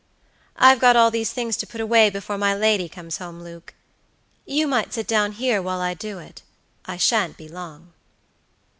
[0.57, 3.75] "I've got all these things to put away before my lady comes home, Luke;
[4.47, 6.41] you might sit down here while I do it,
[6.85, 7.93] I shan't be long."